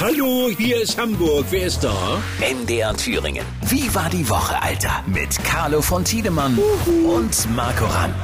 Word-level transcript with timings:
Hallo, 0.00 0.48
hier 0.56 0.80
ist 0.80 0.96
Hamburg. 0.98 1.44
Wer 1.50 1.66
ist 1.66 1.84
da? 1.84 2.22
MDR 2.40 2.96
Thüringen. 2.96 3.44
Wie 3.68 3.94
war 3.94 4.08
die 4.08 4.26
Woche, 4.30 4.58
Alter? 4.62 5.04
Mit 5.06 5.44
Carlo 5.44 5.82
von 5.82 6.02
Tiedemann 6.02 6.58
und 7.04 7.54
Marco 7.54 7.84
Ramm. 7.84 8.14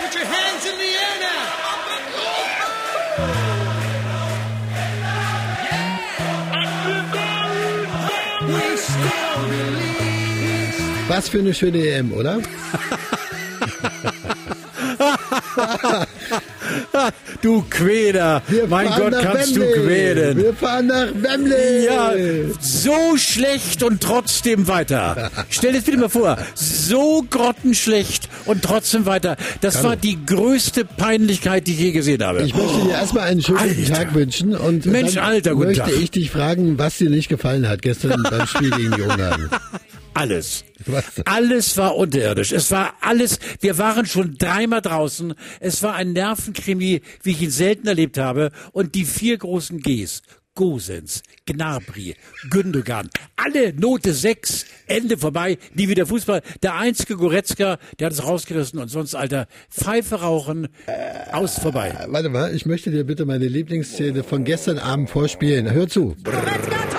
Put 0.00 0.12
your 0.16 0.24
hands 0.24 0.64
in 0.64 0.72
the 0.80 0.90
air 0.98 1.20
now. 1.20 1.46
Was 11.06 11.28
für 11.28 11.38
eine 11.38 11.54
schöne 11.54 11.78
EM, 11.78 12.12
oder? 12.12 12.40
Du 17.42 17.64
Quäler, 17.68 18.40
Wir 18.46 18.68
mein 18.68 18.86
Gott, 18.86 19.12
kannst 19.20 19.56
Wembley. 19.56 19.74
du 19.74 19.82
quälen. 19.82 20.36
Wir 20.38 20.54
fahren 20.54 20.86
nach 20.86 21.08
Wembley. 21.12 21.86
Ja, 21.86 22.12
so 22.60 23.16
schlecht 23.16 23.82
und 23.82 24.00
trotzdem 24.00 24.68
weiter. 24.68 25.28
Stell 25.50 25.72
dir 25.72 25.78
das 25.78 25.84
bitte 25.84 25.98
mal 25.98 26.08
vor, 26.08 26.38
so 26.54 27.24
grottenschlecht 27.28 28.28
und 28.46 28.62
trotzdem 28.62 29.06
weiter. 29.06 29.36
Das 29.60 29.82
war 29.82 29.96
die 29.96 30.24
größte 30.24 30.84
Peinlichkeit, 30.84 31.66
die 31.66 31.72
ich 31.72 31.80
je 31.80 31.90
gesehen 31.92 32.22
habe. 32.22 32.42
Ich 32.42 32.54
möchte 32.54 32.80
dir 32.82 32.92
erstmal 32.92 33.24
einen 33.24 33.42
schönen 33.42 33.58
Alter. 33.58 33.92
Tag 33.92 34.14
wünschen 34.14 34.54
und 34.54 34.86
Mensch, 34.86 35.16
Alter, 35.16 35.54
guten 35.54 35.66
möchte 35.68 35.82
Tag. 35.82 35.92
ich 36.00 36.12
dich 36.12 36.30
fragen, 36.30 36.78
was 36.78 36.98
dir 36.98 37.10
nicht 37.10 37.28
gefallen 37.28 37.68
hat 37.68 37.82
gestern 37.82 38.22
beim 38.22 38.46
Spiel 38.46 38.70
gegen 38.70 38.92
die 38.94 39.02
Ungarn. 39.02 39.50
Alles. 40.14 40.64
Alles 41.24 41.76
war 41.76 41.96
unterirdisch. 41.96 42.52
Es 42.52 42.70
war 42.70 42.94
alles, 43.00 43.38
wir 43.60 43.78
waren 43.78 44.06
schon 44.06 44.36
dreimal 44.38 44.82
draußen. 44.82 45.34
Es 45.60 45.82
war 45.82 45.94
ein 45.94 46.12
Nervenkrimi, 46.12 47.02
wie 47.22 47.30
ich 47.30 47.42
ihn 47.42 47.50
selten 47.50 47.86
erlebt 47.86 48.18
habe. 48.18 48.50
Und 48.72 48.94
die 48.94 49.04
vier 49.04 49.38
großen 49.38 49.80
Gs. 49.80 50.22
Gosens, 50.54 51.22
Gnabry, 51.46 52.14
Gündogan, 52.50 53.08
alle 53.36 53.72
Note 53.72 54.12
6, 54.12 54.66
Ende 54.86 55.16
vorbei, 55.16 55.56
nie 55.74 55.88
wieder 55.88 56.04
Fußball. 56.04 56.42
Der 56.62 56.74
einzige 56.74 57.16
Goretzka, 57.16 57.78
der 57.98 58.06
hat 58.06 58.12
es 58.12 58.22
rausgerissen 58.22 58.78
und 58.78 58.88
sonst, 58.88 59.14
Alter, 59.14 59.46
Pfeife 59.70 60.16
rauchen, 60.16 60.68
aus 61.32 61.58
vorbei. 61.58 61.96
Warte 62.06 62.28
mal, 62.28 62.54
ich 62.54 62.66
möchte 62.66 62.90
dir 62.90 63.04
bitte 63.04 63.24
meine 63.24 63.46
Lieblingsszene 63.46 64.24
von 64.24 64.44
gestern 64.44 64.78
Abend 64.78 65.08
vorspielen. 65.08 65.70
Hör 65.70 65.88
zu. 65.88 66.16
Deutschland 66.22 66.91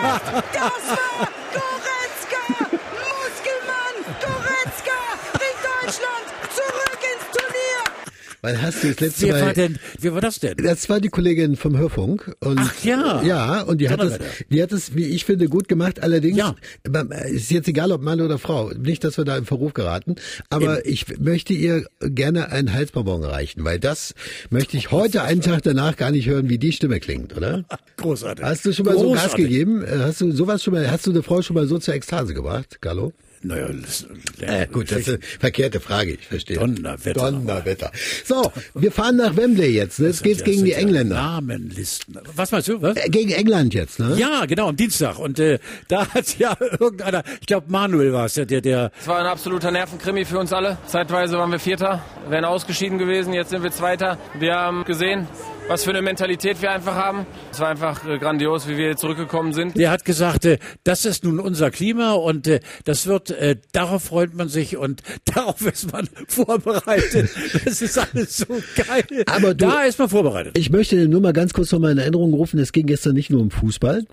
Dosa! 0.00 1.28
Wann 8.44 8.60
hast 8.60 8.82
du 8.82 8.88
das 8.88 8.98
letzte 8.98 9.26
Wer 9.28 9.34
war 9.34 9.40
Mal... 9.44 9.52
denn, 9.54 9.78
wer 10.00 10.14
war 10.14 10.20
das 10.20 10.40
denn? 10.40 10.56
Das 10.56 10.88
war 10.88 11.00
die 11.00 11.10
Kollegin 11.10 11.54
vom 11.54 11.78
Hörfunk. 11.78 12.34
Und, 12.40 12.58
Ach 12.58 12.74
ja. 12.82 13.22
Ja, 13.22 13.60
und 13.62 13.78
die 13.80 13.88
hat, 13.88 14.00
es, 14.02 14.14
Donnerwetter. 14.14 14.44
die 14.50 14.62
hat 14.62 14.72
es, 14.72 14.96
wie 14.96 15.04
ich 15.04 15.24
finde, 15.24 15.48
gut 15.48 15.68
gemacht. 15.68 16.02
Allerdings, 16.02 16.36
Ja. 16.36 16.56
ist 17.30 17.52
jetzt 17.52 17.68
egal, 17.68 17.92
ob 17.92 18.02
Mann 18.02 18.20
oder 18.20 18.38
Frau. 18.38 18.70
Nicht, 18.70 19.04
dass 19.04 19.16
wir 19.16 19.24
da 19.24 19.36
im 19.36 19.46
Verruf 19.46 19.74
geraten. 19.74 20.16
Aber 20.50 20.84
ich 20.86 21.18
möchte 21.20 21.52
ihr 21.52 21.86
gerne 22.00 22.50
einen 22.50 22.72
Halsbonbon 22.72 23.22
reichen, 23.22 23.62
weil 23.64 23.78
das 23.78 24.14
möchte 24.50 24.76
ich 24.76 24.90
heute, 24.90 25.22
einen 25.22 25.40
Tag 25.40 25.62
danach, 25.62 25.96
gar 25.96 26.10
nicht 26.10 26.26
hören, 26.26 26.48
wie 26.48 26.58
die 26.58 26.72
Stimme 26.72 26.98
klingt, 26.98 27.36
oder? 27.36 27.64
Großartig. 27.96 28.44
Hast 28.44 28.66
du 28.66 28.72
schon 28.72 28.86
mal 28.86 28.98
so 28.98 29.12
Gas 29.12 29.22
Großartig. 29.22 29.36
gegeben? 29.48 29.84
Äh, 29.84 29.98
Hast 30.00 30.20
du 30.20 30.32
sowas 30.32 30.64
schon 30.64 30.74
mal, 30.74 30.90
hast 30.90 31.06
du 31.06 31.10
eine 31.12 31.22
Frau 31.22 31.42
schon 31.42 31.54
mal 31.54 31.68
so 31.68 31.78
zur 31.78 31.94
Ekstase 31.94 32.34
gebracht, 32.34 32.78
Carlo? 32.80 33.12
Naja, 33.44 33.68
das, 33.68 34.06
Äh, 34.40 34.66
gut, 34.68 34.90
das 34.90 35.00
ist 35.00 35.08
eine 35.08 35.18
verkehrte 35.40 35.80
Frage, 35.80 36.12
ich 36.12 36.26
verstehe. 36.26 36.58
Donnerwetter. 36.58 37.30
Donnerwetter. 37.32 37.90
So, 38.24 38.52
wir 38.74 38.92
fahren 38.92 39.16
nach 39.16 39.36
Wembley 39.36 39.70
jetzt. 39.70 39.98
Ne? 39.98 40.06
Jetzt 40.08 40.22
geht's 40.22 40.44
gegen 40.44 40.64
die 40.64 40.72
Engländer. 40.72 41.16
Namenlisten. 41.16 42.18
Was 42.36 42.52
meinst 42.52 42.68
du? 42.68 42.80
Was? 42.82 42.96
Äh, 42.96 43.08
Gegen 43.08 43.30
England 43.32 43.74
jetzt, 43.74 43.98
ne? 43.98 44.14
Ja, 44.16 44.46
genau, 44.46 44.68
am 44.68 44.76
Dienstag. 44.76 45.18
Und 45.18 45.38
äh, 45.38 45.58
da 45.88 46.06
hat 46.08 46.38
ja 46.38 46.56
irgendeiner, 46.80 47.22
ich 47.40 47.46
glaube 47.46 47.66
Manuel 47.70 48.12
war 48.12 48.26
es, 48.26 48.34
der, 48.34 48.46
der, 48.46 48.60
der, 48.60 48.92
Es 49.00 49.06
war 49.08 49.18
ein 49.18 49.26
absoluter 49.26 49.70
Nervenkrimi 49.70 50.24
für 50.24 50.38
uns 50.38 50.52
alle. 50.52 50.78
Zeitweise 50.86 51.36
waren 51.38 51.50
wir 51.50 51.58
Vierter, 51.58 52.04
wären 52.28 52.44
ausgeschieden 52.44 52.98
gewesen, 52.98 53.32
jetzt 53.32 53.50
sind 53.50 53.62
wir 53.62 53.72
Zweiter. 53.72 54.18
Wir 54.38 54.54
haben 54.54 54.84
gesehen, 54.84 55.26
was 55.68 55.84
für 55.84 55.90
eine 55.90 56.02
Mentalität 56.02 56.60
wir 56.60 56.70
einfach 56.70 56.94
haben. 56.94 57.24
Es 57.50 57.60
war 57.60 57.68
einfach 57.68 58.06
äh, 58.06 58.18
grandios, 58.18 58.68
wie 58.68 58.76
wir 58.76 58.96
zurückgekommen 58.96 59.52
sind. 59.54 59.76
der 59.78 59.90
hat 59.90 60.04
gesagt, 60.04 60.44
äh, 60.44 60.58
das 60.84 61.06
ist 61.06 61.24
nun 61.24 61.40
unser 61.40 61.70
Klima 61.70 62.12
und 62.12 62.46
äh, 62.46 62.60
das 62.84 63.06
wird, 63.06 63.34
darauf 63.72 64.02
freut 64.02 64.34
man 64.34 64.48
sich 64.48 64.76
und 64.76 65.02
darauf 65.24 65.64
ist 65.64 65.90
man 65.92 66.08
vorbereitet. 66.28 67.30
Das 67.64 67.80
ist 67.80 67.96
alles 67.98 68.36
so 68.38 68.46
geil. 68.76 69.04
Aber 69.26 69.54
du- 69.54 69.64
da 69.66 69.84
ist 69.84 69.98
man 69.98 70.08
vorbereitet. 70.10 70.58
Ich 70.58 70.68
möchte 70.70 71.08
nur 71.08 71.20
mal 71.22 71.32
ganz 71.32 71.54
kurz 71.54 71.72
noch 71.72 71.78
mal 71.78 71.92
in 71.92 71.98
Erinnerung 71.98 72.34
rufen, 72.34 72.58
es 72.58 72.72
ging 72.72 72.86
gestern 72.86 73.14
nicht 73.14 73.30
nur 73.30 73.40
um 73.40 73.50
Fußball, 73.50 74.04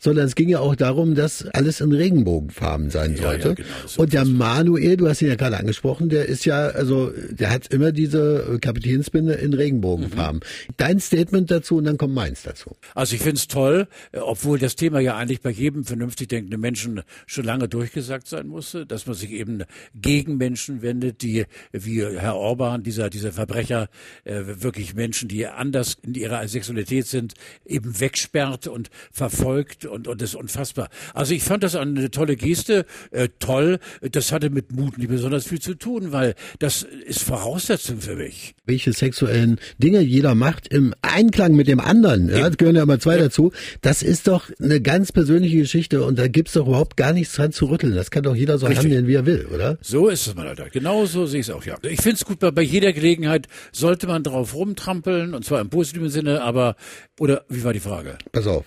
sondern 0.00 0.26
es 0.26 0.34
ging 0.36 0.48
ja 0.48 0.60
auch 0.60 0.76
darum, 0.76 1.14
dass 1.16 1.44
alles 1.48 1.80
in 1.80 1.92
Regenbogenfarben 1.92 2.90
sein 2.90 3.16
Ja, 3.16 3.22
sollte. 3.22 3.48
ja, 3.48 3.54
genau, 3.54 3.68
so 3.86 4.02
Und 4.02 4.12
der 4.12 4.24
Manuel, 4.24 4.96
du 4.96 5.08
hast 5.08 5.22
ihn 5.22 5.28
ja 5.28 5.34
gerade 5.34 5.56
angesprochen, 5.58 6.08
der 6.08 6.26
ist 6.26 6.44
ja, 6.44 6.68
also 6.68 7.10
der 7.30 7.50
hat 7.50 7.66
immer 7.68 7.90
diese 7.90 8.58
Kapitänsbinde 8.60 9.32
in 9.34 9.54
Regenbogenfarben. 9.54 10.40
Mhm. 10.40 10.74
Dein 10.90 10.98
Statement 10.98 11.48
dazu 11.52 11.76
und 11.76 11.84
dann 11.84 11.98
kommt 11.98 12.14
meins 12.14 12.42
dazu. 12.42 12.76
Also 12.96 13.14
ich 13.14 13.22
find's 13.22 13.46
toll, 13.46 13.86
äh, 14.10 14.18
obwohl 14.18 14.58
das 14.58 14.74
Thema 14.74 14.98
ja 14.98 15.16
eigentlich 15.16 15.40
bei 15.40 15.50
jedem 15.50 15.84
vernünftig 15.84 16.28
denkenden 16.30 16.60
Menschen 16.60 17.02
schon 17.26 17.44
lange 17.44 17.68
durchgesagt 17.68 18.26
sein 18.26 18.48
musste, 18.48 18.86
dass 18.86 19.06
man 19.06 19.14
sich 19.14 19.30
eben 19.30 19.62
gegen 19.94 20.36
Menschen 20.36 20.82
wendet, 20.82 21.22
die 21.22 21.44
wie 21.70 22.04
Herr 22.04 22.34
Orban, 22.34 22.82
dieser 22.82 23.08
dieser 23.08 23.30
Verbrecher, 23.30 23.88
äh, 24.24 24.42
wirklich 24.44 24.94
Menschen, 24.94 25.28
die 25.28 25.46
anders 25.46 25.96
in 26.02 26.14
ihrer 26.14 26.48
Sexualität 26.48 27.06
sind, 27.06 27.34
eben 27.64 28.00
wegsperrt 28.00 28.66
und 28.66 28.90
verfolgt 29.12 29.84
und 29.84 30.08
und 30.08 30.20
das 30.20 30.30
ist 30.30 30.34
unfassbar. 30.34 30.88
Also 31.14 31.34
ich 31.34 31.44
fand 31.44 31.62
das 31.62 31.76
eine 31.76 32.10
tolle 32.10 32.34
Geste, 32.34 32.84
äh, 33.12 33.28
toll. 33.38 33.78
Das 34.10 34.32
hatte 34.32 34.50
mit 34.50 34.72
Mut 34.72 34.98
nicht 34.98 35.08
besonders 35.08 35.46
viel 35.46 35.60
zu 35.60 35.74
tun, 35.74 36.10
weil 36.10 36.34
das 36.58 36.82
ist 36.82 37.22
Voraussetzung 37.22 38.00
für 38.00 38.16
mich. 38.16 38.56
welche 38.64 38.92
sexuellen 38.92 39.60
Dinge 39.78 40.00
jeder 40.00 40.34
macht 40.34 40.66
im 40.80 40.94
Einklang 41.02 41.54
mit 41.54 41.68
dem 41.68 41.78
anderen, 41.78 42.28
ja, 42.30 42.48
es 42.48 42.56
gehören 42.56 42.76
ja 42.76 42.82
immer 42.82 42.98
zwei 42.98 43.18
dazu, 43.18 43.52
das 43.82 44.02
ist 44.02 44.26
doch 44.28 44.50
eine 44.60 44.80
ganz 44.80 45.12
persönliche 45.12 45.58
Geschichte 45.58 46.02
und 46.02 46.18
da 46.18 46.26
gibt's 46.26 46.54
doch 46.54 46.66
überhaupt 46.66 46.96
gar 46.96 47.12
nichts 47.12 47.34
dran 47.34 47.52
zu 47.52 47.66
rütteln. 47.66 47.94
Das 47.94 48.10
kann 48.10 48.22
doch 48.22 48.34
jeder 48.34 48.58
so 48.58 48.66
Richtig. 48.66 48.86
handeln, 48.86 49.06
wie 49.06 49.14
er 49.14 49.26
will, 49.26 49.46
oder? 49.52 49.78
So 49.82 50.08
ist 50.08 50.26
es, 50.26 50.34
mein 50.34 50.46
Alter. 50.46 50.70
Genau 50.70 51.04
so 51.04 51.26
sehe 51.26 51.40
ich 51.40 51.48
es 51.48 51.54
auch, 51.54 51.64
ja. 51.64 51.76
Ich 51.82 52.00
finde 52.00 52.16
es 52.16 52.24
gut, 52.24 52.40
bei, 52.40 52.50
bei 52.50 52.62
jeder 52.62 52.92
Gelegenheit 52.92 53.46
sollte 53.72 54.06
man 54.06 54.22
drauf 54.22 54.54
rumtrampeln, 54.54 55.34
und 55.34 55.44
zwar 55.44 55.60
im 55.60 55.68
positiven 55.68 56.08
Sinne, 56.08 56.42
aber, 56.42 56.76
oder, 57.18 57.44
wie 57.48 57.62
war 57.62 57.72
die 57.72 57.80
Frage? 57.80 58.16
Pass 58.32 58.46
auf. 58.46 58.64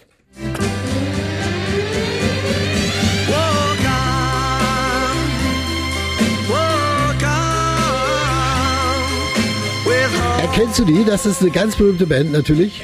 Erkennst 10.56 10.78
du 10.78 10.86
die? 10.86 11.04
Das 11.04 11.26
ist 11.26 11.42
eine 11.42 11.50
ganz 11.50 11.76
berühmte 11.76 12.06
Band 12.06 12.32
natürlich. 12.32 12.80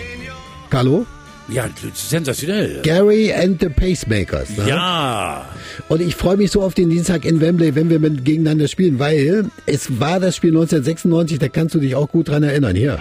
Carlo? 0.72 1.06
Ja, 1.50 1.70
sensationell. 1.94 2.82
Gary 2.82 3.32
and 3.32 3.62
the 3.62 3.70
Pacemakers. 3.70 4.50
Ne? 4.58 4.70
Ja. 4.70 5.46
Und 5.88 6.02
ich 6.02 6.16
freue 6.16 6.36
mich 6.36 6.50
so 6.50 6.64
auf 6.64 6.74
den 6.74 6.90
Dienstag 6.90 7.26
in 7.26 7.40
Wembley, 7.40 7.76
wenn 7.76 7.92
wir 7.92 8.00
mit, 8.00 8.26
gegeneinander 8.26 8.68
spielen, 8.68 8.98
weil 8.98 9.46
es 9.68 10.00
war 10.00 10.20
das 10.20 10.36
Spiel 10.36 10.50
1996, 10.50 11.38
da 11.38 11.48
kannst 11.48 11.76
du 11.76 11.80
dich 11.80 11.94
auch 11.94 12.10
gut 12.10 12.30
dran 12.30 12.42
erinnern. 12.42 12.76
Hier. 12.76 12.98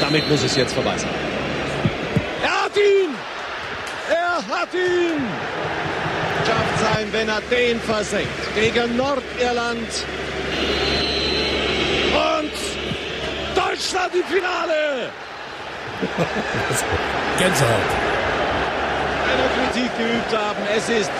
Damit 0.00 0.26
muss 0.30 0.42
es 0.42 0.56
jetzt 0.56 0.72
vorbei 0.72 0.96
sein. 0.96 1.10
Er 2.42 2.64
hat 2.64 2.72
ihn! 2.74 3.10
Er 4.08 4.36
hat 4.36 4.68
ihn! 4.72 5.22
Schafft 6.46 6.94
sein, 6.94 7.06
wenn 7.12 7.28
er 7.28 7.42
den 7.50 7.78
versenkt. 7.80 8.28
Gegen 8.54 8.96
Nordirland. 8.96 10.06
Deutschland 14.12 14.14
im 14.14 14.24
Finale! 14.24 15.10
Gänsehaut. 17.38 17.70
Eine 19.28 19.48
Kritik 19.56 19.90
geübt 19.98 20.36
haben. 20.36 20.58
Es 20.76 20.88
ist 20.88 21.10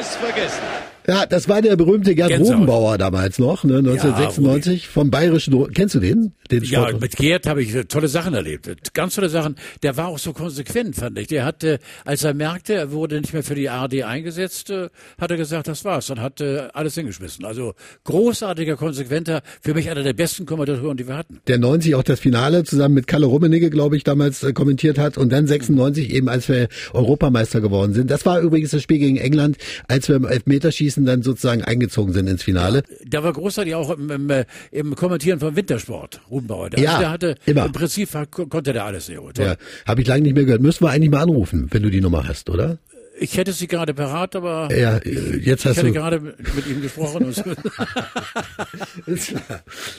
alles 0.00 0.16
vergessen. 0.16 0.90
Ja, 1.06 1.26
das 1.26 1.48
war 1.48 1.62
der 1.62 1.76
berühmte 1.76 2.14
Gerd 2.14 2.28
Gänsehaut. 2.28 2.54
Rubenbauer 2.54 2.98
damals 2.98 3.38
noch, 3.38 3.64
ne, 3.64 3.78
1996 3.78 4.86
vom 4.86 5.10
Bayerischen. 5.10 5.72
Kennst 5.72 5.94
du 5.94 6.00
den? 6.00 6.34
den 6.50 6.62
Ja, 6.62 6.92
mit 6.92 7.16
Gerd 7.16 7.46
habe 7.46 7.62
ich 7.62 7.72
tolle 7.88 8.06
Sachen 8.06 8.34
erlebt. 8.34 8.94
Ganz 8.94 9.14
tolle 9.14 9.28
Sachen. 9.28 9.56
Der 9.82 9.96
war 9.96 10.08
auch 10.08 10.18
so 10.18 10.32
konsequent, 10.32 10.94
fand 10.94 11.18
ich. 11.18 11.26
Der 11.26 11.44
hatte, 11.44 11.78
als 12.04 12.22
er 12.22 12.34
merkte, 12.34 12.74
er 12.74 12.92
wurde 12.92 13.20
nicht 13.20 13.32
mehr 13.32 13.42
für 13.42 13.54
die 13.54 13.68
ARD 13.68 14.04
eingesetzt, 14.04 14.70
äh, 14.70 14.88
hat 15.18 15.30
er 15.30 15.36
gesagt, 15.36 15.68
das 15.68 15.84
war's 15.84 16.10
und 16.10 16.20
hat 16.20 16.40
äh, 16.40 16.68
alles 16.74 16.94
hingeschmissen. 16.94 17.44
Also 17.44 17.74
großartiger, 18.04 18.76
konsequenter, 18.76 19.42
für 19.62 19.74
mich 19.74 19.90
einer 19.90 20.02
der 20.02 20.12
besten 20.12 20.46
Kommentatoren, 20.46 20.96
die 20.96 21.08
wir 21.08 21.16
hatten. 21.16 21.40
der 21.48 21.58
90 21.58 21.94
auch 21.94 22.02
das 22.02 22.20
Finale 22.20 22.62
zusammen 22.64 22.94
mit 22.94 23.06
Kalle 23.06 23.26
Rummenigge, 23.26 23.70
glaube 23.70 23.96
ich, 23.96 24.04
damals 24.04 24.42
äh, 24.42 24.52
kommentiert 24.52 24.98
hat 24.98 25.18
und 25.18 25.32
dann 25.32 25.46
96 25.46 26.10
eben, 26.10 26.28
als 26.28 26.48
wir 26.48 26.68
Europameister 26.92 27.60
geworden 27.60 27.94
sind. 27.94 28.10
Das 28.10 28.26
war 28.26 28.40
übrigens 28.40 28.70
das 28.70 28.82
Spiel 28.82 28.98
gegen 28.98 29.16
England, 29.16 29.56
als 29.90 30.08
wir 30.08 30.16
im 30.16 30.24
Elfmeterschießen 30.26 31.04
dann 31.04 31.22
sozusagen 31.22 31.62
eingezogen 31.62 32.12
sind 32.14 32.28
ins 32.28 32.42
Finale. 32.42 32.82
Der 33.04 33.22
war 33.24 33.32
großartig 33.32 33.74
auch 33.74 33.90
im, 33.90 34.10
im, 34.10 34.30
äh, 34.30 34.44
im 34.70 34.94
Kommentieren 34.94 35.40
von 35.40 35.56
Wintersport, 35.56 36.20
Rubenbauer. 36.30 36.70
Der, 36.70 36.80
Ja, 36.80 36.98
der 36.98 37.10
hatte, 37.10 37.34
immer. 37.46 37.66
im 37.66 37.72
Prinzip 37.72 38.08
konnte 38.30 38.72
der 38.72 38.84
alles 38.84 39.06
sehr 39.06 39.18
gut. 39.20 39.38
Ja, 39.38 39.56
habe 39.86 40.00
ich 40.02 40.06
lange 40.06 40.22
nicht 40.22 40.34
mehr 40.34 40.44
gehört. 40.44 40.62
Müssen 40.62 40.84
wir 40.84 40.90
eigentlich 40.90 41.10
mal 41.10 41.20
anrufen, 41.22 41.66
wenn 41.70 41.82
du 41.82 41.90
die 41.90 42.00
Nummer 42.00 42.26
hast, 42.28 42.48
oder? 42.48 42.78
Ich 43.22 43.36
hätte 43.36 43.52
sie 43.52 43.66
gerade 43.66 43.92
parat, 43.92 44.34
aber 44.34 44.74
Ja, 44.74 44.96
äh, 44.96 45.36
jetzt 45.36 45.64
ich 45.64 45.66
hast 45.70 45.76
hatte 45.78 45.88
du. 45.88 45.92
gerade 45.92 46.20
mit 46.20 46.66
ihm 46.66 46.80
gesprochen. 46.80 47.34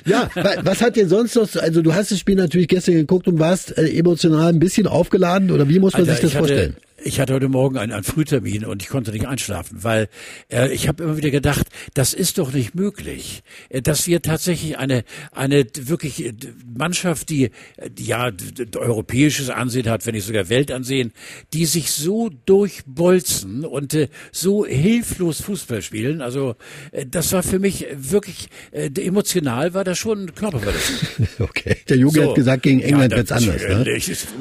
Ja, 0.05 0.29
wa- 0.33 0.55
was 0.63 0.81
hat 0.81 0.95
dir 0.95 1.07
sonst 1.07 1.35
noch, 1.35 1.47
also 1.57 1.81
du 1.81 1.93
hast 1.93 2.11
das 2.11 2.19
Spiel 2.19 2.35
natürlich 2.35 2.67
gestern 2.67 2.95
geguckt 2.95 3.27
und 3.27 3.39
warst 3.39 3.77
äh, 3.77 3.87
emotional 3.97 4.47
ein 4.49 4.59
bisschen 4.59 4.87
aufgeladen 4.87 5.51
oder 5.51 5.69
wie 5.69 5.79
muss 5.79 5.93
man 5.93 6.01
Alter, 6.03 6.13
sich 6.13 6.21
das 6.21 6.31
ich 6.31 6.35
hatte, 6.37 6.47
vorstellen? 6.47 6.75
Ich 7.03 7.19
hatte 7.19 7.33
heute 7.33 7.47
Morgen 7.49 7.77
einen, 7.77 7.91
einen 7.91 8.03
Frühtermin 8.03 8.63
und 8.65 8.83
ich 8.83 8.89
konnte 8.89 9.11
nicht 9.11 9.25
einschlafen, 9.27 9.83
weil 9.83 10.07
äh, 10.51 10.71
ich 10.73 10.87
habe 10.87 11.03
immer 11.03 11.17
wieder 11.17 11.31
gedacht, 11.31 11.67
das 11.93 12.13
ist 12.13 12.37
doch 12.37 12.53
nicht 12.53 12.75
möglich, 12.75 13.41
äh, 13.69 13.81
dass 13.81 14.07
wir 14.07 14.21
tatsächlich 14.21 14.77
eine 14.77 15.03
eine 15.31 15.65
d- 15.65 15.87
wirklich 15.87 16.23
äh, 16.25 16.31
d- 16.31 16.49
Mannschaft, 16.77 17.29
die 17.29 17.45
äh, 17.77 17.89
die 17.89 18.05
ja 18.05 18.31
europäisches 18.75 19.49
Ansehen 19.49 19.89
hat, 19.89 20.05
wenn 20.05 20.13
nicht 20.13 20.25
sogar 20.27 20.49
Weltansehen, 20.49 21.11
die 21.53 21.65
sich 21.65 21.91
so 21.91 22.29
durchbolzen 22.45 23.65
und 23.65 23.93
äh, 23.93 24.07
so 24.31 24.65
hilflos 24.65 25.41
Fußball 25.41 25.81
spielen. 25.81 26.21
Also 26.21 26.55
äh, 26.91 27.05
das 27.05 27.31
war 27.33 27.41
für 27.43 27.59
mich 27.59 27.85
wirklich 27.95 28.47
äh, 28.71 28.89
emotional 29.01 29.73
war 29.73 29.83
das 29.83 29.97
schon 29.97 30.33
Körperverletzung. 30.35 30.97
Okay. 31.39 31.77
Der 31.89 31.97
Jogi 31.97 32.19
So. 32.19 32.29
hat 32.29 32.35
gesagt, 32.35 32.63
gegen 32.63 32.81
England 32.81 33.11
ja, 33.11 33.17
wird's 33.17 33.31
anders. 33.31 33.61
Ne? 33.61 33.85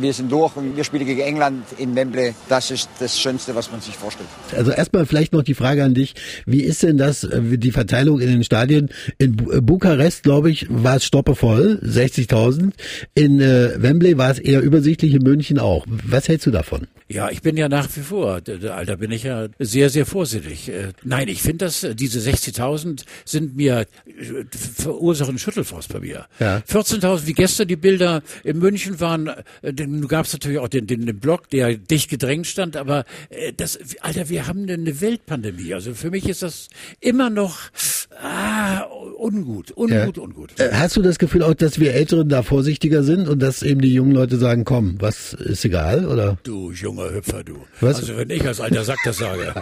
Wir 0.01 0.13
sind 0.13 0.31
durch 0.31 0.57
und 0.57 0.77
wir 0.77 0.85
spielen 0.85 1.07
gegen 1.07 1.21
England 1.21 1.65
in 1.79 1.95
Wembley. 1.95 2.35
Das 2.51 2.73
ist 2.73 2.89
das 2.99 3.17
Schönste, 3.17 3.55
was 3.55 3.71
man 3.71 3.81
sich 3.81 3.95
vorstellt. 3.95 4.29
Also 4.57 4.73
erstmal 4.73 5.07
vielleicht 5.07 5.33
noch 5.33 5.45
die 5.45 5.55
Frage 5.55 5.85
an 5.85 5.95
dich. 5.95 6.15
Wie 6.47 6.63
ist 6.63 6.83
denn 6.83 6.99
das, 6.99 7.23
äh, 7.23 7.41
die 7.57 7.71
Verteilung 7.71 8.19
in 8.19 8.27
den 8.27 8.43
Stadien? 8.43 8.91
In 9.19 9.37
äh, 9.53 9.61
Bukarest, 9.61 10.25
glaube 10.25 10.51
ich, 10.51 10.67
war 10.69 10.97
es 10.97 11.05
stoppevoll, 11.05 11.81
60.000. 11.85 12.73
In 13.15 13.41
äh, 13.41 13.81
Wembley 13.81 14.19
war 14.19 14.33
es 14.33 14.41
eher 14.41 14.63
übersichtlich, 14.63 15.15
in 15.15 15.23
München 15.23 15.61
auch. 15.61 15.87
Was 16.05 16.27
hältst 16.27 16.45
du 16.45 16.51
davon? 16.51 16.89
Ja, 17.07 17.31
ich 17.31 17.41
bin 17.41 17.57
ja 17.57 17.69
nach 17.69 17.89
wie 17.95 18.01
vor, 18.01 18.41
Alter, 18.45 18.97
bin 18.97 19.13
ich 19.13 19.25
ja 19.25 19.47
sehr, 19.61 19.89
sehr 19.89 20.07
vorsichtig. 20.07 20.69
Äh, 20.71 20.89
Nein, 21.05 21.29
ich 21.29 21.43
finde, 21.43 21.67
dass 21.67 21.85
äh, 21.85 21.95
diese 21.95 22.19
60.000 22.19 23.05
sind 23.25 23.57
mir, 23.57 23.87
verursachen 24.77 25.39
Schüttelfrost 25.39 25.93
bei 25.93 26.01
mir. 26.01 26.27
Ja. 26.41 26.63
14.000, 26.69 27.27
wie 27.27 27.33
gestern 27.33 27.69
die 27.69 27.77
Bilder 27.77 28.23
in 28.43 28.59
München 28.59 28.99
waren, 28.99 29.31
dann 29.63 30.09
gab 30.09 30.27
es 30.27 30.33
natürlich 30.33 30.59
auch 30.59 30.69
den, 30.69 30.89
den, 30.89 31.07
den 31.07 31.21
Block, 31.21 31.49
der 31.51 31.77
dicht 31.77 32.11
gedrängt 32.11 32.40
stand, 32.45 32.77
aber 32.77 33.05
äh, 33.31 33.53
das, 33.53 33.79
Alter, 34.01 34.29
wir 34.29 34.47
haben 34.47 34.69
eine 34.69 35.01
Weltpandemie. 35.01 35.75
Also 35.75 35.95
für 35.95 36.11
mich 36.11 36.29
ist 36.29 36.43
das 36.43 36.69
immer 37.01 37.31
noch 37.31 37.59
ah, 38.23 38.87
ungut, 39.21 39.71
ungut, 39.73 40.19
ungut. 40.19 40.59
Äh, 40.59 40.71
Hast 40.73 40.97
du 40.97 41.03
das 41.03 41.19
Gefühl 41.19 41.43
auch, 41.43 41.55
dass 41.55 41.79
wir 41.79 41.93
Älteren 41.95 42.29
da 42.29 42.43
vorsichtiger 42.43 43.03
sind 43.03 43.29
und 43.29 43.41
dass 43.41 43.63
eben 43.63 43.81
die 43.81 43.93
jungen 43.93 44.13
Leute 44.13 44.37
sagen, 44.39 44.65
komm, 44.65 44.97
was 44.99 45.35
ist 45.35 45.65
egal, 45.65 46.07
oder? 46.07 46.39
Du 46.43 46.73
junger 46.73 47.13
Hüpfer, 47.13 47.45
du. 47.45 47.59
Was? 47.81 47.97
Also 47.97 48.17
wenn 48.17 48.31
ich 48.31 48.45
als 48.47 48.61
alter 48.61 48.85
Sack 48.85 48.99
das 49.05 49.19
sage. 49.19 49.55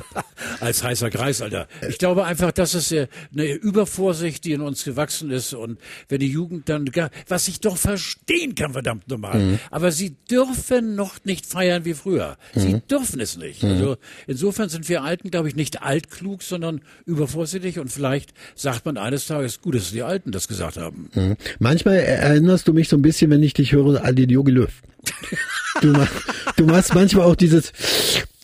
als 0.60 0.82
heißer 0.82 1.10
Kreis, 1.10 1.40
Alter. 1.42 1.68
Ich 1.88 1.98
glaube 1.98 2.24
einfach, 2.24 2.52
dass 2.52 2.74
es 2.74 2.90
äh, 2.92 3.06
eine 3.32 3.44
Übervorsicht, 3.52 4.44
die 4.44 4.52
in 4.52 4.60
uns 4.60 4.84
gewachsen 4.84 5.30
ist 5.30 5.54
und 5.54 5.78
wenn 6.08 6.20
die 6.20 6.28
Jugend 6.28 6.68
dann, 6.68 6.86
gar, 6.86 7.10
was 7.28 7.48
ich 7.48 7.60
doch 7.60 7.76
verstehen 7.76 8.54
kann, 8.54 8.72
verdammt 8.72 9.08
normal. 9.08 9.38
Mhm. 9.38 9.58
Aber 9.70 9.92
sie 9.92 10.16
dürfen 10.30 10.94
noch 10.96 11.24
nicht 11.24 11.46
feiern 11.46 11.84
wie 11.84 11.94
früher. 11.94 12.36
Sie 12.54 12.74
Mhm. 12.74 12.82
dürfen 12.90 13.20
es 13.20 13.36
nicht. 13.36 13.62
Mhm. 13.62 13.70
Also 13.70 13.96
insofern 14.26 14.68
sind 14.68 14.88
wir 14.88 15.02
Alten, 15.02 15.30
glaube 15.30 15.48
ich, 15.48 15.56
nicht 15.56 15.82
altklug, 15.82 16.42
sondern 16.42 16.80
übervorsichtig 17.04 17.78
und 17.78 17.90
vielleicht 17.90 18.32
sagt 18.54 18.84
man 18.84 18.95
eines 18.98 19.26
Tages, 19.26 19.60
gut, 19.60 19.74
dass 19.74 19.90
die 19.90 20.02
Alten 20.02 20.32
das 20.32 20.48
gesagt 20.48 20.76
haben. 20.76 21.10
Mhm. 21.14 21.36
Manchmal 21.58 21.96
erinnerst 21.96 22.68
du 22.68 22.72
mich 22.72 22.88
so 22.88 22.96
ein 22.96 23.02
bisschen, 23.02 23.30
wenn 23.30 23.42
ich 23.42 23.54
dich 23.54 23.72
höre, 23.72 24.04
an 24.04 24.16
den 24.16 24.30
Jogi 24.30 24.52
Löw. 24.52 24.72
Du, 25.82 25.88
mach, 25.88 26.08
du 26.56 26.64
machst 26.64 26.94
manchmal 26.94 27.26
auch 27.26 27.36
dieses 27.36 27.70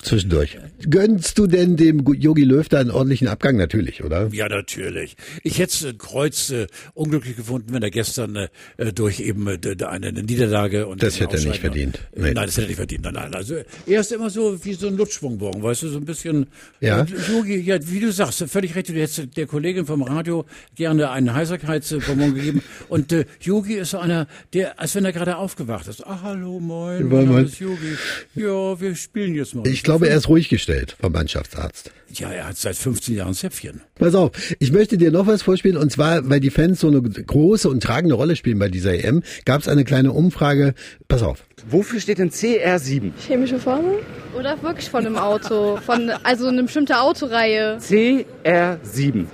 zwischendurch. 0.02 0.58
Gönnst 0.88 1.38
du 1.38 1.46
denn 1.46 1.76
dem 1.76 2.04
Jogi 2.14 2.44
Löw 2.44 2.68
da 2.68 2.80
einen 2.80 2.90
ordentlichen 2.90 3.28
Abgang? 3.28 3.56
Natürlich, 3.56 4.02
oder? 4.04 4.28
Ja, 4.32 4.48
natürlich. 4.48 5.16
Ich 5.42 5.58
hätte 5.58 5.88
äh, 5.88 5.92
Kreuz 5.94 6.50
äh, 6.50 6.66
unglücklich 6.94 7.36
gefunden, 7.36 7.72
wenn 7.72 7.82
er 7.82 7.90
gestern 7.90 8.36
äh, 8.76 8.92
durch 8.92 9.20
eben 9.20 9.46
äh, 9.48 9.58
eine, 9.86 10.08
eine 10.08 10.22
Niederlage 10.22 10.86
und 10.86 11.02
Das 11.02 11.20
hätte 11.20 11.36
er 11.38 11.44
nicht 11.44 11.60
verdient. 11.60 11.96
Äh, 11.96 12.20
Nee. 12.22 12.32
Nein, 12.34 12.46
das 12.46 12.56
hätte 12.56 12.66
er 12.66 12.68
nicht 12.68 12.76
verdient. 12.76 13.04
Nein, 13.04 13.14
nein. 13.14 13.34
Also 13.34 13.56
er 13.86 14.00
ist 14.00 14.12
immer 14.12 14.30
so 14.30 14.64
wie 14.64 14.74
so 14.74 14.86
ein 14.86 14.96
Lutschbonbon, 14.96 15.62
weißt 15.62 15.82
du, 15.84 15.88
so 15.88 15.98
ein 15.98 16.04
bisschen. 16.04 16.46
Ja. 16.80 17.02
Äh, 17.02 17.06
Yogi, 17.30 17.56
ja, 17.60 17.78
wie 17.90 18.00
du 18.00 18.12
sagst, 18.12 18.44
völlig 18.48 18.74
recht. 18.74 18.88
Du 18.88 18.92
hättest 18.94 19.36
der 19.36 19.46
Kollegin 19.46 19.86
vom 19.86 20.02
Radio 20.02 20.44
gerne 20.74 21.10
einen 21.10 21.32
Heiserkeitsbonbon 21.34 22.34
gegeben. 22.34 22.62
Und 22.88 23.12
äh, 23.12 23.24
Yogi 23.40 23.74
ist 23.74 23.90
so 23.90 23.98
einer, 23.98 24.26
der, 24.52 24.78
als 24.80 24.94
wenn 24.94 25.04
er 25.04 25.12
gerade 25.12 25.36
aufgewacht 25.36 25.88
ist. 25.88 26.06
Ah, 26.06 26.20
hallo, 26.22 26.60
moin, 26.60 27.08
mein 27.08 27.24
Name 27.26 27.42
ist 27.42 27.58
Yogi. 27.60 27.96
Ja, 28.34 28.80
wir 28.80 28.94
spielen 28.94 29.34
jetzt 29.34 29.54
mal. 29.54 29.66
Ich 29.66 29.82
glaube, 29.92 30.08
er 30.08 30.16
ist 30.16 30.28
ruhig 30.30 30.48
gestellt 30.48 30.96
vom 30.98 31.12
Mannschaftsarzt. 31.12 31.90
Ja, 32.14 32.30
er 32.30 32.48
hat 32.48 32.56
seit 32.56 32.76
15 32.76 33.14
Jahren 33.14 33.34
Zäpfchen. 33.34 33.82
Pass 33.96 34.14
auf, 34.14 34.30
ich 34.58 34.72
möchte 34.72 34.96
dir 34.96 35.10
noch 35.10 35.26
was 35.26 35.42
vorspielen 35.42 35.76
und 35.76 35.92
zwar, 35.92 36.30
weil 36.30 36.40
die 36.40 36.48
Fans 36.48 36.80
so 36.80 36.88
eine 36.88 37.02
große 37.02 37.68
und 37.68 37.82
tragende 37.82 38.14
Rolle 38.14 38.34
spielen 38.36 38.58
bei 38.58 38.68
dieser 38.68 38.94
EM, 38.94 39.22
gab 39.44 39.60
es 39.60 39.68
eine 39.68 39.84
kleine 39.84 40.12
Umfrage. 40.12 40.72
Pass 41.08 41.22
auf. 41.22 41.44
Wofür 41.68 42.00
steht 42.00 42.18
denn 42.18 42.30
CR7? 42.30 43.12
Chemische 43.18 43.58
Formel? 43.58 43.98
Oder 44.38 44.62
wirklich 44.62 44.88
von 44.88 45.04
einem 45.04 45.16
Auto? 45.16 45.76
Von, 45.84 46.10
also 46.22 46.46
eine 46.46 46.62
bestimmte 46.62 46.98
Autoreihe? 46.98 47.76
CR7. 47.78 49.26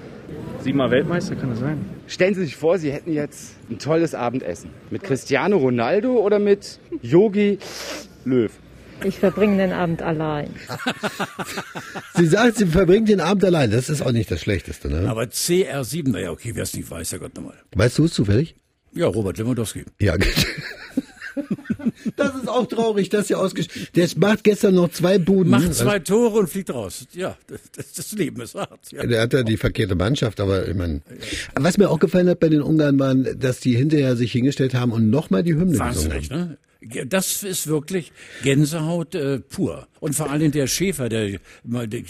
Siebenmal 0.64 0.90
Weltmeister, 0.90 1.36
kann 1.36 1.50
das 1.50 1.60
sein? 1.60 1.84
Stellen 2.08 2.34
Sie 2.34 2.44
sich 2.44 2.56
vor, 2.56 2.78
Sie 2.78 2.90
hätten 2.90 3.12
jetzt 3.12 3.54
ein 3.70 3.78
tolles 3.78 4.12
Abendessen. 4.12 4.70
Mit 4.90 5.04
Cristiano 5.04 5.56
Ronaldo 5.56 6.16
oder 6.16 6.40
mit 6.40 6.80
Yogi 7.00 7.58
Löw? 8.24 8.50
Ich 9.04 9.18
verbringe 9.18 9.56
den 9.58 9.72
Abend 9.72 10.02
allein. 10.02 10.50
Sie 12.14 12.26
sagt, 12.26 12.56
sie 12.58 12.66
verbringt 12.66 13.08
den 13.08 13.20
Abend 13.20 13.44
allein. 13.44 13.70
Das 13.70 13.88
ist 13.88 14.02
auch 14.02 14.12
nicht 14.12 14.30
das 14.30 14.40
Schlechteste, 14.40 14.88
ne? 14.88 15.08
Aber 15.08 15.22
CR7, 15.22 16.10
naja, 16.10 16.30
okay, 16.30 16.52
wer 16.54 16.64
es 16.64 16.74
nicht 16.74 16.90
weiß, 16.90 17.12
ja 17.12 17.18
Gott 17.18 17.34
nochmal. 17.34 17.54
Weißt 17.74 17.98
du 17.98 18.04
es 18.04 18.12
zufällig? 18.12 18.56
Ja, 18.92 19.06
Robert 19.06 19.38
Lewandowski. 19.38 19.84
Ja, 20.00 20.16
gut. 20.16 20.26
Das 22.16 22.34
ist 22.34 22.48
auch 22.48 22.66
traurig, 22.66 23.08
dass 23.10 23.30
er 23.30 23.38
ausgesch... 23.38 23.66
Der 23.94 24.08
macht 24.16 24.44
gestern 24.44 24.74
noch 24.74 24.90
zwei 24.90 25.18
Buden. 25.18 25.50
Macht 25.50 25.74
zwei 25.74 25.98
Tore 26.00 26.40
und 26.40 26.48
fliegt 26.48 26.70
raus. 26.70 27.06
Ja, 27.12 27.36
das, 27.46 27.92
das, 27.92 28.12
Leben 28.12 28.40
ist 28.40 28.54
hart. 28.54 28.90
Ja. 28.90 29.06
Der 29.06 29.22
hat 29.22 29.32
ja 29.32 29.42
die 29.42 29.56
verkehrte 29.56 29.94
Mannschaft, 29.94 30.40
aber 30.40 30.66
ich 30.66 30.74
meine. 30.74 31.00
Was 31.54 31.78
mir 31.78 31.90
auch 31.90 31.98
gefallen 32.00 32.28
hat 32.28 32.40
bei 32.40 32.48
den 32.48 32.62
Ungarn 32.62 32.98
waren, 32.98 33.38
dass 33.38 33.60
die 33.60 33.76
hinterher 33.76 34.16
sich 34.16 34.32
hingestellt 34.32 34.74
haben 34.74 34.92
und 34.92 35.10
nochmal 35.10 35.42
die 35.42 35.54
Hymne 35.54 35.78
gesungen 35.78 35.94
Wahnsinnig, 35.94 36.30
haben. 36.30 36.40
ne? 36.40 36.58
Das 36.80 37.42
ist 37.42 37.66
wirklich 37.66 38.12
Gänsehaut 38.42 39.14
äh, 39.14 39.40
pur. 39.40 39.88
Und 40.00 40.14
vor 40.14 40.30
allem 40.30 40.50
der 40.50 40.66
Schäfer, 40.66 41.08
der, 41.08 41.26
ich 41.26 41.40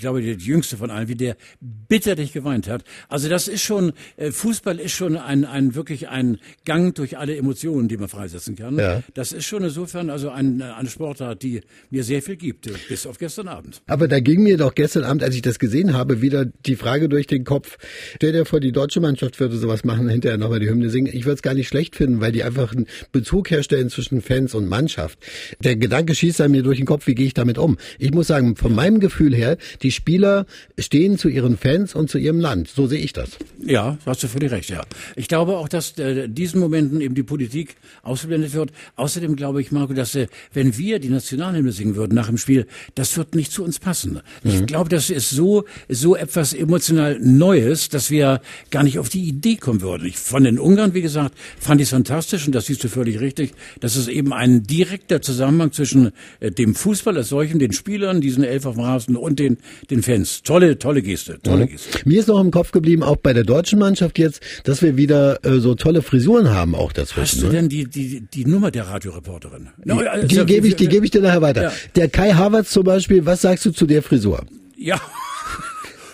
glaube, 0.00 0.23
der 0.23 0.35
jüngste 0.35 0.76
von 0.76 0.90
allen, 0.90 1.09
wie 1.09 1.14
der 1.14 1.37
bitterlich 1.61 2.33
geweint 2.33 2.68
hat. 2.68 2.85
Also 3.09 3.28
das 3.28 3.49
ist 3.49 3.62
schon, 3.62 3.92
äh, 4.16 4.30
Fußball 4.30 4.78
ist 4.78 4.92
schon 4.92 5.16
ein, 5.16 5.45
ein 5.45 5.75
wirklich 5.75 6.09
ein 6.09 6.38
Gang 6.64 6.95
durch 6.95 7.18
alle 7.18 7.37
Emotionen, 7.37 7.88
die 7.88 7.97
man 7.97 8.09
freisetzen 8.09 8.57
kann. 8.57 8.78
Ja. 8.78 9.02
Das 9.14 9.33
ist 9.33 9.47
schon 9.47 9.64
insofern 9.64 10.11
also 10.11 10.30
ein, 10.30 10.61
eine 10.62 10.88
Sportart, 10.88 11.42
die 11.42 11.61
mir 11.90 12.04
sehr 12.04 12.23
viel 12.23 12.37
gibt, 12.37 12.66
äh, 12.66 12.75
bis 12.88 13.07
auf 13.07 13.18
gestern 13.18 13.49
Abend. 13.49 13.83
Aber 13.87 14.09
da 14.09 14.21
ging 14.21 14.42
mir 14.42 14.57
doch 14.57 14.75
gestern 14.75 15.04
Abend, 15.04 15.23
als 15.23 15.35
ich 15.35 15.42
das 15.42 15.59
gesehen 15.59 15.95
habe, 15.95 16.21
wieder 16.23 16.45
die 16.45 16.76
Frage 16.76 17.09
durch 17.09 17.26
den 17.26 17.45
Kopf. 17.45 17.78
Stell 18.16 18.33
dir 18.33 18.45
vor, 18.45 18.61
die 18.61 18.73
deutsche 18.73 19.00
Mannschaft 19.00 19.40
würde 19.40 19.57
sowas 19.57 19.85
machen, 19.85 20.09
hinterher 20.09 20.38
nochmal 20.38 20.61
die 20.61 20.68
Hymne 20.68 20.90
singen. 20.90 21.11
Ich 21.12 21.25
würde 21.25 21.35
es 21.35 21.42
gar 21.42 21.54
nicht 21.54 21.68
schlecht 21.68 21.97
finden, 21.97 22.21
weil 22.21 22.33
die 22.33 22.45
einfach 22.45 22.73
einen 22.73 22.87
Bezug 23.12 23.50
herstellen 23.50 23.90
zwischen 23.90 24.21
Fans 24.21 24.54
und 24.54 24.68
Mannschaft. 24.68 25.18
Der 25.62 25.76
Gedanke 25.76 26.14
schießt 26.14 26.40
an 26.40 26.50
mir 26.50 26.62
durch 26.62 26.78
den 26.78 26.87
Kopf, 26.87 27.07
wie 27.07 27.14
gehe 27.14 27.26
ich 27.26 27.35
damit 27.35 27.59
um? 27.59 27.77
Ich 27.99 28.12
muss 28.12 28.26
sagen, 28.26 28.56
von 28.56 28.75
meinem 28.75 29.00
Gefühl 29.00 29.35
her, 29.35 29.56
die 29.82 29.90
Spieler 29.90 30.47
stehen 30.78 31.18
zu 31.18 31.28
ihren 31.28 31.56
Fans 31.56 31.94
und 31.94 32.11
zu 32.11 32.18
ihrem 32.18 32.40
Land. 32.40 32.68
So 32.68 32.87
sehe 32.87 33.00
ich 33.00 33.12
das. 33.12 33.30
Ja, 33.64 33.99
hast 34.06 34.23
du 34.23 34.28
völlig 34.28 34.50
recht, 34.52 34.70
ja. 34.70 34.82
Ich 35.16 35.28
glaube 35.28 35.56
auch, 35.56 35.68
dass 35.68 35.99
äh, 35.99 36.25
in 36.25 36.35
diesen 36.35 36.61
Momenten 36.61 37.00
eben 37.00 37.14
die 37.14 37.23
Politik 37.23 37.76
ausgeblendet 38.02 38.54
wird. 38.54 38.73
Außerdem 38.97 39.37
glaube 39.37 39.61
ich, 39.61 39.73
Marco, 39.73 39.92
dass 39.92 40.14
äh, 40.14 40.28
wenn 40.52 40.76
wir 40.78 40.99
die 40.99 41.08
Nationalhymne 41.08 41.73
singen 41.73 41.97
würden 41.97 42.14
nach 42.14 42.28
dem 42.28 42.38
Spiel, 42.38 42.66
das 42.94 43.16
wird 43.16 43.35
nicht 43.35 43.52
zu 43.52 43.64
uns 43.64 43.78
passen. 43.78 44.20
Ich 44.44 44.66
glaube, 44.66 44.88
das 44.88 45.11
ist 45.11 45.30
so, 45.30 45.64
so 45.88 46.16
etwas 46.16 46.52
emotional 46.52 47.18
Neues, 47.20 47.88
dass 47.88 48.11
wir 48.11 48.40
gar 48.70 48.82
nicht 48.82 48.99
auf 48.99 49.08
die 49.08 49.23
Idee 49.23 49.56
kommen 49.56 49.80
würden. 49.80 50.06
Ich, 50.06 50.16
von 50.16 50.44
den 50.44 50.58
Ungarn, 50.58 50.94
wie 50.94 51.02
gesagt, 51.02 51.35
fand 51.58 51.80
ich 51.80 51.87
es 51.87 51.90
fantastisch 51.90 52.47
und 52.47 52.54
das 52.54 52.66
siehst 52.66 52.82
du 52.85 52.88
völlig 52.88 53.20
richtig, 53.20 53.52
dass 53.80 53.97
es 53.97 54.08
eben 54.08 54.32
ein 54.32 54.62
direkter 54.62 55.20
Zusammenhang 55.23 55.73
zwischen 55.73 56.12
äh, 56.40 56.50
dem 56.50 56.75
Fußball 56.75 57.16
als 57.16 57.28
solchen, 57.28 57.58
den 57.68 57.72
Spielern, 57.72 58.20
diesen 58.20 58.44
Elf 58.44 58.66
auf 58.66 58.75
dem 58.75 58.84
Rasen 58.84 59.16
und 59.16 59.38
den, 59.38 59.58
den 59.90 60.02
Fans. 60.02 60.42
Tolle, 60.42 60.78
tolle 60.78 61.02
Geste, 61.02 61.38
tolle 61.42 61.64
Mhm. 61.64 61.68
Geste. 61.68 61.98
Mir 62.04 62.20
ist 62.20 62.28
noch 62.28 62.40
im 62.40 62.50
Kopf 62.50 62.72
geblieben, 62.72 63.02
auch 63.02 63.16
bei 63.16 63.32
der 63.32 63.44
deutschen 63.44 63.78
Mannschaft 63.78 64.18
jetzt, 64.18 64.40
dass 64.64 64.82
wir 64.82 64.96
wieder 64.96 65.44
äh, 65.44 65.60
so 65.60 65.75
tolle 65.75 66.02
Frisuren 66.02 66.50
haben 66.50 66.75
auch 66.75 66.92
dazwischen. 66.92 67.22
Hast 67.22 67.42
du 67.42 67.46
ne? 67.46 67.52
denn 67.52 67.68
die, 67.68 67.84
die, 67.87 68.22
die 68.22 68.44
Nummer 68.44 68.70
der 68.70 68.88
Radioreporterin? 68.88 69.68
Die, 69.84 70.26
die 70.28 70.44
gebe 70.46 70.66
ich, 70.68 70.76
die 70.76 70.88
gebe 70.88 71.04
ich 71.04 71.10
dir 71.10 71.20
nachher 71.20 71.42
weiter. 71.42 71.62
Ja. 71.64 71.72
Der 71.96 72.08
Kai 72.08 72.32
Havertz 72.32 72.70
zum 72.70 72.84
Beispiel, 72.84 73.25
was 73.26 73.42
sagst 73.42 73.64
du 73.66 73.70
zu 73.70 73.87
der 73.87 74.02
Frisur? 74.02 74.44
Ja. 74.76 75.00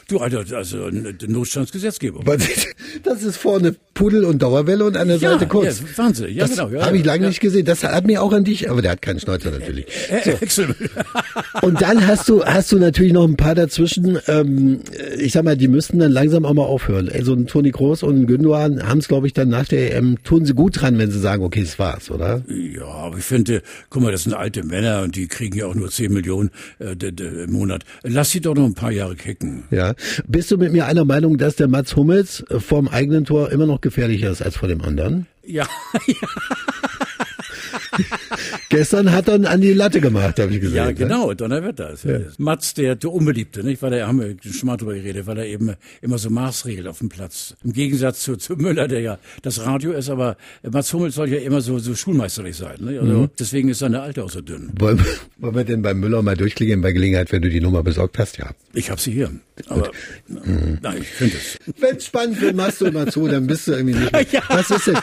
Du, 0.06 0.18
Alter, 0.18 0.44
also 0.54 0.84
eine 0.84 1.14
Notstandsgesetzgebung. 1.26 2.26
Das 3.02 3.22
ist 3.22 3.36
vorne 3.36 3.74
Pudel 3.94 4.24
und 4.24 4.42
Dauerwelle 4.42 4.84
und 4.84 4.96
an 4.96 5.08
der 5.08 5.18
Ja, 5.18 5.30
Seite 5.32 5.46
kurz. 5.46 5.80
ja, 5.80 5.86
Wahnsinn. 5.98 6.34
Ja, 6.34 6.46
das 6.46 6.50
genau, 6.56 6.68
ja, 6.68 6.84
habe 6.86 6.96
ich 6.98 7.04
lange 7.04 7.28
nicht 7.28 7.40
gesehen. 7.40 7.64
Das 7.64 7.84
hat 7.84 8.06
mir 8.06 8.22
auch 8.22 8.32
an 8.32 8.44
dich, 8.44 8.68
aber 8.70 8.82
der 8.82 8.92
hat 8.92 9.02
keinen 9.02 9.20
Schnäuzer 9.20 9.50
natürlich. 9.50 9.86
Excel. 10.40 10.74
Und 11.62 11.80
dann 11.80 12.06
hast 12.06 12.28
du 12.28 12.44
hast 12.44 12.72
du 12.72 12.78
natürlich 12.78 13.12
noch 13.12 13.24
ein 13.24 13.36
paar 13.36 13.54
dazwischen. 13.54 14.18
Ähm, 14.26 14.80
ich 15.16 15.32
sag 15.32 15.44
mal, 15.44 15.56
die 15.56 15.68
müssten 15.68 15.98
dann 16.00 16.10
langsam 16.12 16.44
auch 16.44 16.54
mal 16.54 16.62
aufhören. 16.64 17.08
Also 17.12 17.34
ein 17.34 17.46
Toni 17.46 17.70
Kroos 17.70 18.02
und 18.02 18.22
ein 18.22 18.26
Gündogan 18.26 18.86
haben 18.88 18.98
es, 18.98 19.08
glaube 19.08 19.26
ich, 19.26 19.32
dann 19.32 19.48
nach 19.48 19.66
der 19.66 19.94
EM 19.96 20.22
tun 20.24 20.44
sie 20.44 20.54
gut 20.54 20.80
dran, 20.80 20.98
wenn 20.98 21.10
sie 21.10 21.20
sagen, 21.20 21.44
okay, 21.44 21.62
es 21.62 21.78
war's, 21.78 22.10
oder? 22.10 22.42
Ja, 22.48 22.84
aber 22.86 23.18
ich 23.18 23.24
finde, 23.24 23.62
guck 23.90 24.02
mal, 24.02 24.10
das 24.12 24.24
sind 24.24 24.34
alte 24.34 24.64
Männer 24.64 25.02
und 25.02 25.14
die 25.16 25.28
kriegen 25.28 25.56
ja 25.56 25.66
auch 25.66 25.74
nur 25.74 25.90
10 25.90 26.12
Millionen 26.12 26.50
äh, 26.80 26.94
im 27.44 27.52
Monat. 27.52 27.84
Lass 28.02 28.30
sie 28.30 28.40
doch 28.40 28.54
noch 28.54 28.64
ein 28.64 28.74
paar 28.74 28.90
Jahre 28.90 29.14
kicken. 29.14 29.64
Ja. 29.70 29.94
Bist 30.26 30.50
du 30.50 30.56
mit 30.58 30.72
mir 30.72 30.86
einer 30.86 31.04
Meinung, 31.04 31.38
dass 31.38 31.56
der 31.56 31.68
Mats 31.68 31.94
Hummels 31.96 32.44
äh, 32.50 32.58
vorm 32.84 32.88
eigenen 32.94 33.24
Tor 33.24 33.50
immer 33.50 33.66
noch 33.66 33.80
gefährlicher 33.80 34.30
ist 34.30 34.42
als 34.42 34.56
vor 34.56 34.68
dem 34.68 34.82
anderen? 34.82 35.26
Ja, 35.42 35.66
Gestern 38.74 39.12
hat 39.12 39.28
er 39.28 39.48
an 39.48 39.60
die 39.60 39.72
Latte 39.72 40.00
gemacht, 40.00 40.38
habe 40.40 40.52
ich 40.52 40.60
gesehen. 40.60 40.76
ja, 40.76 40.86
ne? 40.86 40.94
genau, 40.94 41.32
Donnerwetter. 41.32 41.90
ist 41.92 42.04
ja. 42.04 42.18
Mats, 42.38 42.74
der, 42.74 42.96
der 42.96 43.12
Unbeliebte, 43.12 43.62
nicht? 43.62 43.80
Weil 43.82 43.92
er, 43.92 44.08
haben 44.08 44.20
wir 44.20 44.34
schon 44.52 44.66
mal 44.66 44.76
drüber 44.76 44.94
geredet, 44.94 45.26
weil 45.26 45.38
er 45.38 45.46
eben 45.46 45.74
immer 46.02 46.18
so 46.18 46.28
Maßregelt 46.30 46.86
auf 46.88 46.98
dem 46.98 47.08
Platz. 47.08 47.54
Im 47.62 47.72
Gegensatz 47.72 48.20
zu, 48.22 48.36
zu 48.36 48.54
Müller, 48.56 48.88
der 48.88 49.00
ja 49.00 49.18
das 49.42 49.64
Radio 49.64 49.92
ist, 49.92 50.10
aber 50.10 50.36
Mats 50.68 50.92
Hummels 50.92 51.14
soll 51.14 51.28
ja 51.28 51.38
immer 51.38 51.60
so, 51.60 51.78
so 51.78 51.94
schulmeisterlich 51.94 52.56
sein. 52.56 52.76
Ne? 52.80 52.98
Also 53.00 53.12
Mhm. 53.12 53.30
deswegen 53.38 53.68
ist 53.68 53.78
seine 53.78 54.00
Alte 54.02 54.24
auch 54.24 54.30
so 54.30 54.40
dünn. 54.40 54.70
Wollen, 54.78 55.00
wollen 55.38 55.54
wir 55.54 55.64
denn 55.64 55.82
beim 55.82 56.00
Müller 56.00 56.22
mal 56.22 56.36
durchklicken 56.36 56.80
bei 56.80 56.92
Gelegenheit, 56.92 57.30
wenn 57.32 57.42
du 57.42 57.50
die 57.50 57.60
Nummer 57.60 57.82
besorgt 57.82 58.18
hast? 58.18 58.38
Ja. 58.38 58.50
Ich 58.72 58.90
habe 58.90 59.00
sie 59.00 59.12
hier. 59.12 59.30
Aber 59.68 59.92
nein, 60.82 60.96
ich 61.00 61.16
könnte 61.16 61.36
es. 61.36 61.58
Wenn 61.80 61.96
es 61.96 62.06
spannend 62.06 62.40
wird, 62.40 62.56
machst 62.56 62.80
du 62.80 62.86
immer 62.86 63.06
zu, 63.06 63.28
dann 63.28 63.46
bist 63.46 63.68
du 63.68 63.72
irgendwie 63.72 63.94
nicht 64.00 64.10
mehr. 64.12 64.42
Was 64.48 64.70
ist 64.70 64.88
denn? 64.88 64.96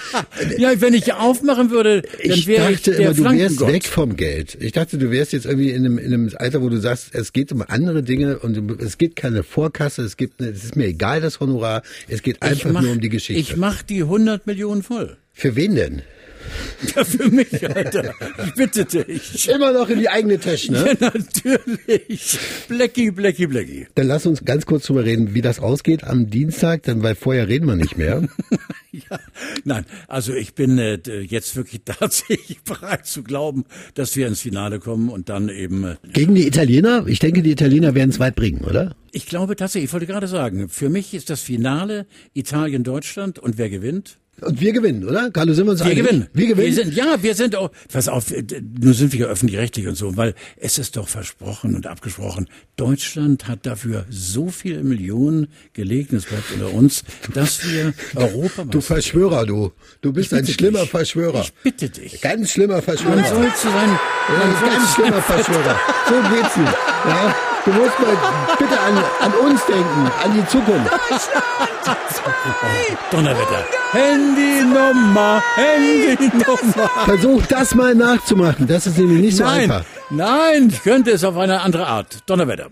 Ja, 0.57 0.69
wenn 0.81 0.93
ich 0.93 1.13
aufmachen 1.13 1.69
würde, 1.71 2.01
dann 2.01 2.11
Ich 2.19 2.47
wäre 2.47 2.69
ich 2.71 2.81
dachte 2.81 2.97
der 2.97 3.11
immer, 3.11 3.31
du 3.31 3.37
wärst 3.37 3.60
Flankengott. 3.65 3.73
weg 3.73 3.91
vom 3.91 4.15
Geld. 4.15 4.57
Ich 4.59 4.71
dachte, 4.71 4.97
du 4.97 5.11
wärst 5.11 5.33
jetzt 5.33 5.45
irgendwie 5.45 5.71
in 5.71 5.85
einem, 5.85 5.97
in 5.97 6.13
einem 6.13 6.29
Alter, 6.35 6.61
wo 6.61 6.69
du 6.69 6.77
sagst, 6.79 7.13
es 7.13 7.33
geht 7.33 7.51
um 7.51 7.63
andere 7.67 8.03
Dinge 8.03 8.39
und 8.39 8.81
es 8.81 8.97
geht 8.97 9.15
keine 9.15 9.43
Vorkasse, 9.43 10.01
es 10.03 10.17
gibt, 10.17 10.41
es 10.41 10.63
ist 10.63 10.75
mir 10.75 10.87
egal 10.87 11.21
das 11.21 11.39
Honorar, 11.39 11.83
es 12.07 12.21
geht 12.21 12.41
einfach 12.41 12.71
mach, 12.71 12.81
nur 12.81 12.91
um 12.91 13.01
die 13.01 13.09
Geschichte. 13.09 13.41
Ich 13.41 13.57
mach 13.57 13.81
die 13.83 14.01
100 14.01 14.47
Millionen 14.47 14.83
voll. 14.83 15.17
Für 15.33 15.55
wen 15.55 15.75
denn? 15.75 16.01
Ja, 16.95 17.03
für 17.03 17.29
mich, 17.29 17.69
Alter. 17.69 18.15
Ich 18.45 18.53
bitte 18.55 18.85
dich. 18.85 19.47
Immer 19.47 19.71
noch 19.73 19.89
in 19.89 19.99
die 19.99 20.09
eigene 20.09 20.39
Tasche, 20.39 20.71
ne? 20.71 20.97
Ja, 20.99 21.11
natürlich. 21.13 22.39
Blackie, 22.67 23.11
Blackie, 23.11 23.47
Blackie. 23.47 23.87
Dann 23.95 24.07
lass 24.07 24.25
uns 24.25 24.43
ganz 24.43 24.65
kurz 24.65 24.85
drüber 24.85 25.05
reden, 25.05 25.33
wie 25.33 25.41
das 25.41 25.59
ausgeht 25.59 26.03
am 26.03 26.29
Dienstag, 26.29 26.83
dann, 26.83 27.03
weil 27.03 27.15
vorher 27.15 27.47
reden 27.47 27.67
wir 27.67 27.75
nicht 27.75 27.97
mehr. 27.97 28.27
Nein, 29.63 29.85
also 30.07 30.33
ich 30.33 30.53
bin 30.53 30.77
äh, 30.77 30.99
jetzt 31.21 31.55
wirklich 31.55 31.81
tatsächlich 31.85 32.61
bereit 32.63 33.05
zu 33.05 33.23
glauben, 33.23 33.65
dass 33.93 34.15
wir 34.15 34.27
ins 34.27 34.41
Finale 34.41 34.79
kommen 34.79 35.09
und 35.09 35.29
dann 35.29 35.49
eben. 35.49 35.83
Äh, 35.83 35.95
Gegen 36.13 36.35
die 36.35 36.47
Italiener? 36.47 37.05
Ich 37.07 37.19
denke, 37.19 37.41
die 37.41 37.51
Italiener 37.51 37.95
werden 37.95 38.09
es 38.09 38.19
weit 38.19 38.35
bringen, 38.35 38.61
oder? 38.61 38.95
ich 39.11 39.25
glaube 39.25 39.55
tatsächlich, 39.55 39.89
ich 39.89 39.93
wollte 39.93 40.07
gerade 40.07 40.27
sagen, 40.27 40.69
für 40.69 40.89
mich 40.89 41.13
ist 41.13 41.29
das 41.29 41.41
Finale 41.41 42.05
Italien-Deutschland 42.33 43.39
und 43.39 43.57
wer 43.57 43.69
gewinnt? 43.69 44.17
Und 44.39 44.59
wir 44.59 44.73
gewinnen, 44.73 45.07
oder? 45.07 45.29
Carlo, 45.29 45.53
sind 45.53 45.65
wir 45.67 45.71
uns 45.73 45.81
Wir 45.81 45.91
einig? 45.91 46.03
gewinnen. 46.03 46.27
Wir 46.33 46.47
gewinnen. 46.47 46.67
Wir 46.75 46.83
sind, 46.83 46.95
ja, 46.95 47.21
wir 47.21 47.35
sind 47.35 47.55
auch, 47.55 47.69
pass 47.91 48.07
auf, 48.07 48.33
nun 48.79 48.93
sind 48.93 49.13
wir 49.13 49.19
ja 49.19 49.25
öffentlich-rechtlich 49.27 49.87
und 49.87 49.93
so, 49.95 50.17
weil 50.17 50.33
es 50.57 50.79
ist 50.79 50.97
doch 50.97 51.07
versprochen 51.07 51.75
und 51.75 51.85
abgesprochen. 51.85 52.47
Deutschland 52.75 53.47
hat 53.47 53.67
dafür 53.67 54.05
so 54.09 54.47
viele 54.49 54.81
Millionen 54.83 55.47
gelegt, 55.73 56.11
es 56.13 56.25
bleibt 56.25 56.51
unter 56.53 56.73
uns, 56.73 57.03
dass 57.35 57.69
wir 57.69 57.93
Europa 58.15 58.63
Du 58.63 58.81
Verschwörer, 58.81 59.45
du. 59.45 59.73
Du 60.01 60.11
bist 60.11 60.33
ein 60.33 60.47
schlimmer 60.47 60.81
dich. 60.81 60.89
Verschwörer. 60.89 61.41
Ich 61.41 61.53
bitte 61.61 61.89
dich. 61.89 62.19
Ganz 62.21 62.49
schlimmer 62.51 62.81
Verschwörer. 62.81 63.17
Man 63.17 63.25
soll 63.29 63.53
zu 63.53 63.67
sein, 63.69 63.89
Ja, 64.29 64.67
ganz 64.69 64.93
schlimmer 64.95 65.21
Verschwörer. 65.21 65.79
So 66.07 66.15
geht's 66.35 66.57
nicht. 66.57 66.73
Ja? 67.05 67.35
Du 67.65 67.71
musst 67.71 67.99
mal 67.99 68.17
bitte 68.57 68.79
an, 68.79 68.97
an 69.21 69.33
uns 69.45 69.63
denken, 69.65 70.11
an 70.23 70.33
die 70.33 70.45
Zukunft. 70.47 70.91
Donnerwetter. 73.11 73.65
Handynummer, 73.91 75.43
Handynummer. 75.55 76.89
Versuch 77.05 77.45
das 77.47 77.75
mal 77.75 77.93
nachzumachen. 77.93 78.67
Das 78.67 78.87
ist 78.87 78.97
nämlich 78.97 79.21
nicht 79.21 79.37
so 79.37 79.43
Nein, 79.43 79.69
einfach. 79.71 79.85
nein, 80.09 80.69
ich 80.71 80.81
könnte 80.81 81.11
es 81.11 81.23
auf 81.23 81.37
eine 81.37 81.61
andere 81.61 81.85
Art. 81.87 82.19
Donnerwetter. 82.25 82.69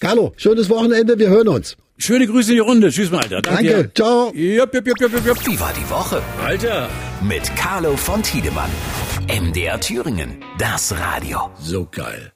Carlo, 0.00 0.32
schönes 0.36 0.68
Wochenende. 0.70 1.18
Wir 1.18 1.28
hören 1.28 1.48
uns. 1.48 1.76
Schöne 1.98 2.26
Grüße 2.26 2.50
in 2.50 2.54
die 2.56 2.60
Runde. 2.60 2.90
Tschüss 2.90 3.10
mal, 3.12 3.20
Alter. 3.22 3.42
Danke. 3.42 3.90
Ciao. 3.94 4.32
Jupp, 4.34 4.74
jupp, 4.74 4.86
jupp, 4.88 5.00
jupp, 5.00 5.12
jupp, 5.12 5.26
jupp. 5.26 5.46
Wie 5.46 5.60
war 5.60 5.72
die 5.78 5.88
Woche? 5.88 6.20
Alter. 6.44 6.88
Mit 7.20 7.54
Carlo 7.54 7.96
von 7.96 8.22
Tiedemann. 8.22 8.70
MDR 9.28 9.78
Thüringen. 9.78 10.42
Das 10.58 10.92
Radio. 10.98 11.50
So 11.60 11.86
geil. 11.88 12.31